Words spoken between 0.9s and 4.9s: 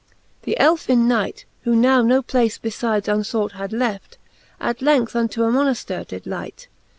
Knight, Who now no place befides unfought had left, At